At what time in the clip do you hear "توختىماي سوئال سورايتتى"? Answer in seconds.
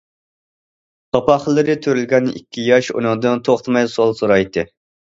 3.53-4.71